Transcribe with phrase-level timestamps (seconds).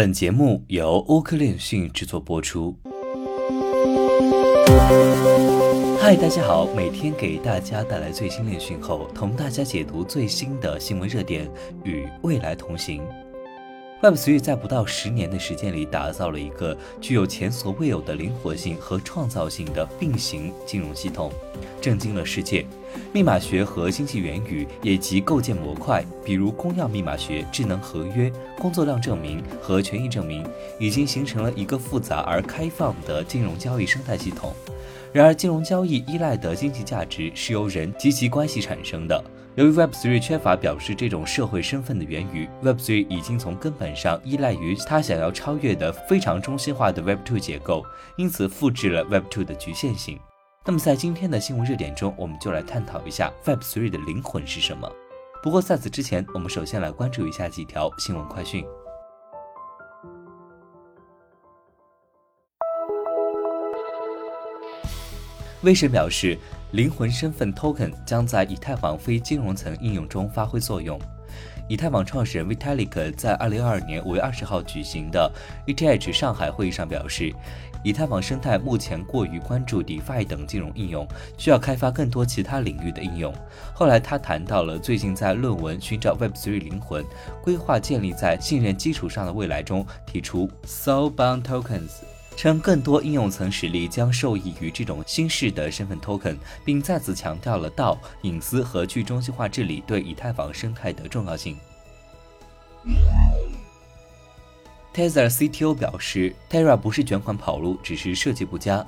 [0.00, 2.74] 本节目由欧科链讯制作播出。
[6.00, 11.46] 嗨，大家好，每天给大家带来最新链讯后，同大家解读最新的新闻热点，
[11.84, 13.02] 与未来同行。
[14.02, 21.30] Web3 在不到十年的时间里，打造了一个具有前所未有的灵活性和创造性的并行金融系统，
[21.82, 22.64] 震惊了世界。
[23.12, 30.46] 密码学和经济元宇以及构建模块，比如公钥密码学、智能合约、工作量证明和权益证明，
[30.78, 34.54] 已经形成了一个复杂而开放的金融交易生态系统。
[35.12, 39.22] 然而，金融交易依赖的经济价值是由人及其关系产生的。
[39.60, 47.84] 由于 Web3 缺乏表示这种社会身份的元宇，Web3 已经从根本上依赖于它想要超越的非常中心化的 Web2 结构，
[48.16, 50.18] 因此复制了 Web2 的局限性。
[50.64, 54.90] 那么，在今天的新闻热点中，我们就来探讨一下 Web3 的灵魂是什么。
[55.42, 58.64] 不过，在此之前，我们首先来关注一下几条新闻快讯。
[65.60, 66.38] 威神表示，
[66.72, 70.98] 灵魂身份 Token 将在以太坊非金融层应用中发挥作用。
[71.68, 75.30] 以太坊创始人 Vitalik 在2022年5月20号举行的
[75.66, 77.32] ETH 上海会议上表示，
[77.84, 83.32] 以太坊生态目前过于关注 DeFi 等金融应用，需要开发更多其他领域的应用。
[83.74, 87.04] 后来他谈到了最近在论文《寻找 Web3 灵魂：
[87.42, 92.02] 规划建立在信任基础上的未来》中提出 Soulbound Tokens。
[92.40, 101.58] 称更多应用层实力将受益于这种新式的身份 token，并再次强调了道隐私和去中心化治理对以太坊生态的重要性。
[104.94, 108.86] Tether CTO 表示，Terra 不是卷款跑路，只是设计不佳。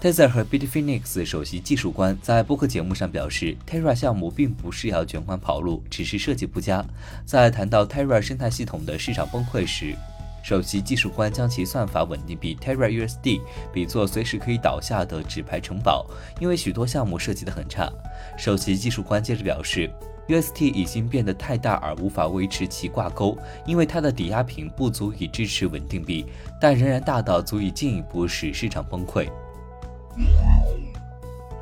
[0.00, 6.82] Tether 和 Bitfinex 首席技术官在播客节目上表示，Terra 项目并不是要卷款跑路，只是设计不佳。
[7.26, 9.94] 在谈到 Terra 生态系统的市场崩溃时，
[10.42, 13.40] 首席技术官将其算法稳定币 Terra USD
[13.72, 16.06] 比作随时可以倒下的纸牌城堡，
[16.40, 17.90] 因为许多项目设计得很差。
[18.38, 19.90] 首席技术官接着表示
[20.28, 23.36] ，UST 已经变得太大而无法维持其挂钩，
[23.66, 26.26] 因为它的抵押品不足以支持稳定币，
[26.60, 29.28] 但仍然大到足以进一步使市场崩溃。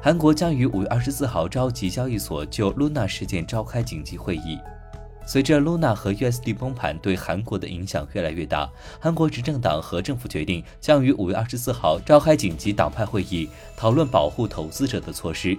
[0.00, 4.58] 韩国将于五月二十四号召集交易所就 Luna 事件召开紧急会议。
[5.28, 8.66] 随着 Luna 和 USD 崩盘对韩国的影响越来越大，
[8.98, 13.46] 韩国执政党和政府决定将于五月二十四号召开紧急党派会议，
[13.76, 15.54] 讨论保护投资者的措施。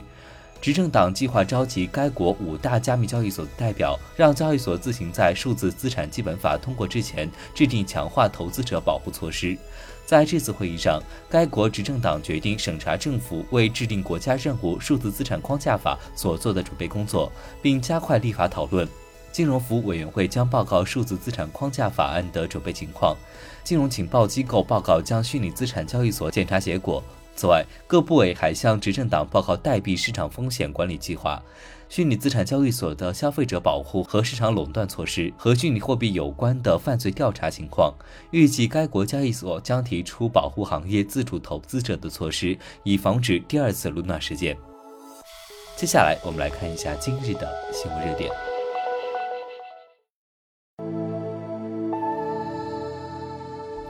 [0.60, 9.56] 执政党计划召集该国五大加密交易所的代表，让交易所自行在数字资产基本法通过之前制定强化投资者保护措施。
[10.04, 11.00] 在这次会议上，
[11.30, 17.32] 该国执政党决定审查政府为制定国家任务数字资产框架法所做的准备工作，
[17.62, 18.90] 并加快立法讨论。
[19.32, 23.16] 金融服务委员会将报告数字资产框架法案的准备情况。
[23.64, 27.04] 金融情报机构报告将虚拟资产交易所检查结果。
[27.36, 31.42] 此外，各部委还向执政党报告代币市场风险管理计划、
[31.88, 37.94] 虚拟资产交易所的消费者保护和市场垄断措施和虚拟货币有关的犯罪调查情况。
[38.32, 44.58] 预计该国交易所将提出保护行业自主投资者的措施，以防止第二次 Luna 事件。
[45.78, 48.49] 接下来，我们来看一下今日的新闻热点。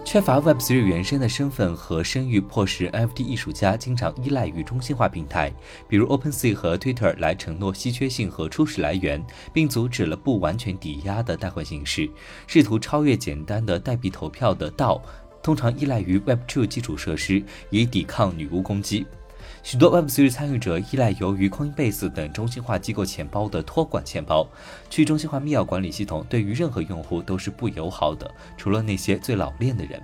[0.09, 5.53] 缺乏 Web3 原生的身份和声誉，迫使 NFT 艺术家经常依赖于中心化平台，
[5.88, 12.09] 比如 OpenSea 和 Twitter 来承诺稀缺性和初始来源，并阻止了不完全抵押的贷款形式。
[12.47, 15.00] 试图超越简单的代币投票的道，
[15.44, 19.06] 通常依赖于 Web2 基础设施，以抵抗女巫攻击。
[19.63, 24.47] 许多 Web3 参与者依赖由于 Coinbase 等中心化机构钱包的托管钱包。
[24.89, 30.01] 去中心化密钥管理系统对于任何用户都是不友好的，除了那些最老练的人。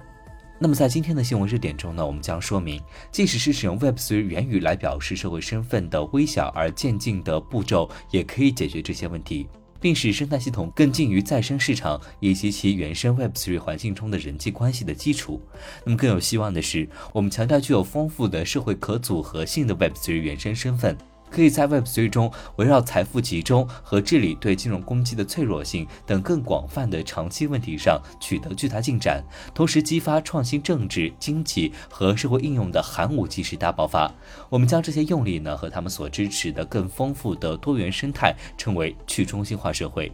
[0.57, 9.47] 那么在今天的新闻热点中呢，我们将说明，即使是使用 Web3 元语来表示社会身份的微小而渐进的步骤，也可以解决这些问题。
[9.85, 15.39] 并使生态系统更近于再生市场以及其原生 Web3 环境中的人际关系的基础。
[15.83, 20.97] 那么更有希望的是，我们强调具有丰富的社会可组合性的 Web3 原生身份。
[21.35, 29.21] 可以在 Web3 中围绕财富集中和治理对金融攻击的脆弱性等更广泛的长期问题上取得巨大进展，
[29.53, 34.09] 同时激发创新政治、经济和社会应用的寒武纪时大爆发。
[34.49, 40.09] 我们将这些用力呢和他们所支持的更丰富的多元生态称为去中心化社会。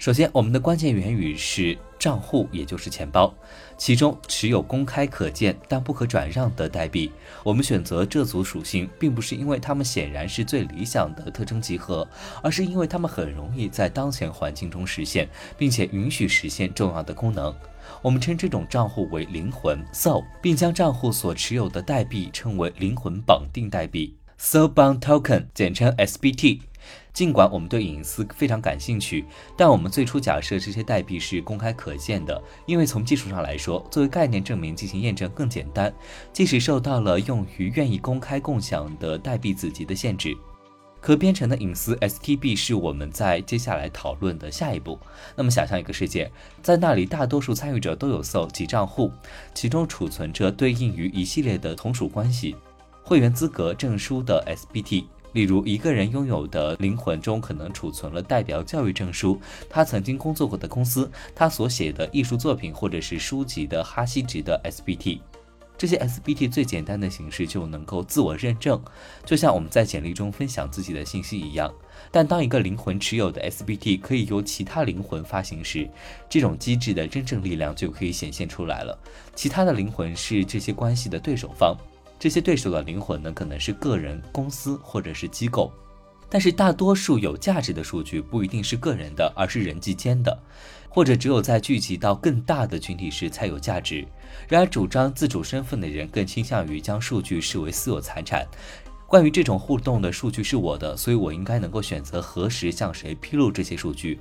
[0.00, 3.34] 首先，我们的关键元语是账户，也就是钱包，
[3.76, 7.12] 其中持有公开可见但不可转让的代币。
[7.44, 12.08] 我们选择这组属性，并不是因为它们显然是最理想的特征集合，
[12.42, 17.54] 而是因为它们很容易在当前环境中实现，并且允许实现重要的功能。
[18.00, 26.60] 我们称这种账户为灵魂 ”，so，并将账户所持有的代币称为灵魂绑定代币 ”，so bound token），简称 SBT。
[27.12, 29.24] 尽管我们对隐私非常感兴趣，
[29.56, 35.92] 但我们最初假设这些代币是公开可见的，因为从技术上来说，作为概念证明进行验证更简单，
[36.32, 40.36] 即使受到了用于愿意公开共享的代币子集的限制。
[41.00, 44.98] 可编程的隐私 STB 是我们在接下来讨论的下一步。
[45.34, 46.30] 那么，想象一个世界，
[46.62, 49.10] 在那里大多数参与者都有 SOL 及账户，
[49.54, 52.54] 其中储存着对应于一系列的同属关系、
[53.02, 55.06] 会员资格证书的 SBT。
[55.32, 65.20] 例如，一个人拥有的灵魂中可能储存了代表教育证书、他曾经工作过的公司、他所写的艺术作品或者是书籍的哈希值的 SBT。
[65.78, 68.78] 这些 SBT 最简单的形式就能够自我认证，
[69.24, 71.72] 就像我们在简历中分享自己的信息一样。
[72.10, 75.88] 但当一个灵魂持有的 SBT 可以由其他灵魂发行时，
[76.28, 78.98] 这种机制的真正力量就可以显现出来了。
[79.34, 81.74] 其他的灵魂是这些关系的对手方。
[82.20, 85.72] 这些对手的灵魂呢，可能是个人、公司或者是机构，
[86.28, 90.38] 但是大多数有价值的数据不一定是个人的，而是人际间的，
[90.90, 94.06] 或者只有在聚集到更大的群体时才有价值。
[94.46, 98.46] 然而，主张自主身份的人更倾向于将数据视为私有财产。
[99.06, 104.20] 关于这种互动的数据是我的，所以我应该能够选择何时向谁披露这些数据。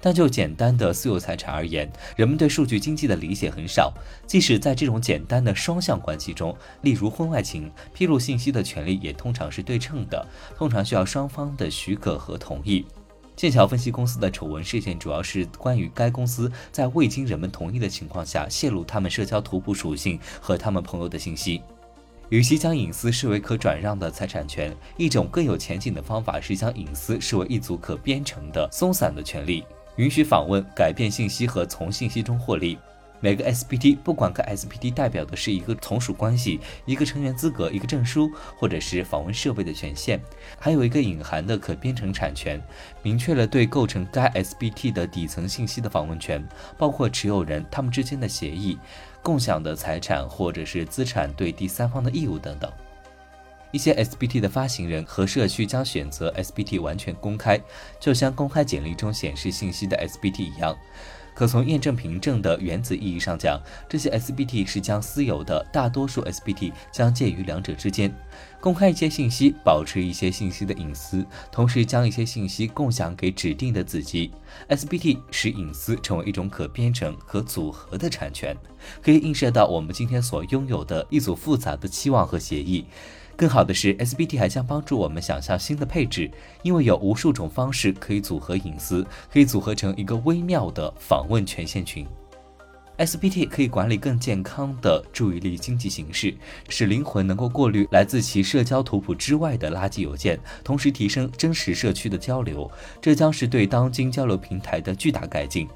[0.00, 3.92] 但就简单的私有财产而言，人们对数据经济的理解很少。
[4.26, 12.86] 即使在这种简单的双向关系中，例如婚外情，披露信息的权利也通常是对称的，通常需要双方的许可和同意。
[13.34, 21.62] 剑桥分析公司的丑闻事件主要是关于该公司在未经人们同意的情况下泄露他们社交图谱属性和他们朋友的信息。
[22.30, 29.64] 与其将隐私视为可转让的财产权，一种更有前景的方法是将隐私视为一组可编程的松散的权利。
[29.98, 32.78] 允许访问、改变信息和从信息中获利。
[33.18, 40.20] 每个 SPT，不管该 SPT 代表的是一个从属关系、一个成员资格、一个证书，或者是访问设备的权限，
[40.56, 42.62] 还有一个隐含的可编程产权，
[43.02, 46.46] 明确了对构成该 SPT 的底层信息的访问权，
[46.78, 48.78] 包括持有人他们之间的协议、
[49.20, 52.70] 共享的财产或者是资产对第三方的义务等等。
[53.70, 57.60] 一些 SBT 的发行人和社区将选择 SBT 完全公开，
[58.00, 60.76] 就像公开简历中显示信息的 SBT 一样。
[61.34, 68.12] 可从验证凭证的原子意义上讲，这些 SBT 是将私有的，大多数 SBT 将介于两者之间，
[68.60, 74.32] 公开一些信息，保持一些信息的隐私，同时将一些信息共享给指定的子集。
[74.68, 78.56] SBT 使隐私成为一种可编程、可组合的产权，
[79.00, 82.84] 可以映射到我们今天所拥有的一组复杂的期望和协议。
[83.38, 86.28] 更好的是，SBT 还将帮助我们想象新的配置，
[86.64, 92.04] 因为有无数种方式可以组合隐私，可以组合成一个微妙的访问权限群。
[92.98, 96.34] SBT 可以管理更健康的注意力经济形式，
[96.68, 102.68] 使灵魂能够过滤来自其社交图谱之外的垃圾邮件，同时提升真实社区的交流。
[103.00, 105.68] 这将是对当今交流平台的巨大改进。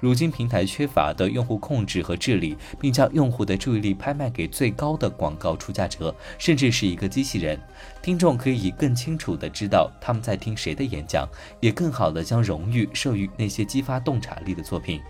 [0.00, 7.58] 如今平台缺乏的用户控制和治理，并将用户的注意力拍卖给最高的广告出价者，甚至是一个机器人。
[8.02, 11.28] 听众可以更清楚地知道他们在听谁的演讲，
[11.60, 15.00] 也更好地将荣誉授予那些激发洞察力的作品。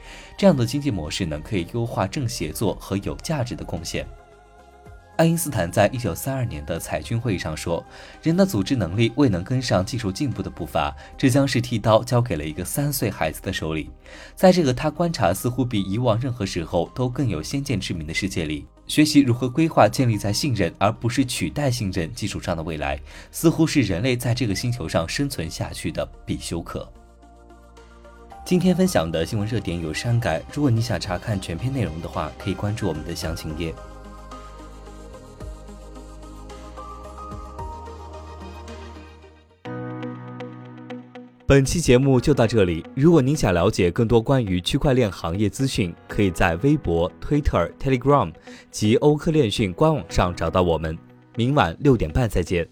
[0.40, 4.08] 这样的经济模式呢，可以优化正写作和有价值的贡献。
[5.16, 7.84] 爱因斯坦在一九三二年的裁军会议上说
[8.24, 13.90] ：“人的组织能力未能跟上技术进步的步伐，这将是剃刀交给了一个三岁孩子的手里。”
[14.34, 22.98] 在这个他观察似乎比以往任何时候都更有先见之明的世界里，学习如何规划建立在信任而不是取代信任基础上的未来，
[23.30, 26.90] 似乎是人类在这个星球上生存下去的必修课。
[28.50, 33.72] 今天分享的新闻热点有删改，如果你想查看全篇内容的话，可以关注我们的详情页。
[41.46, 42.84] 本期节目就到这里。
[42.96, 48.32] 如果您想了解更多关于区块链行业资讯，可以在微博、Twitter、Telegram
[48.72, 50.98] 及欧科链讯官网上找到我们。
[51.36, 52.68] 明晚六点半再见。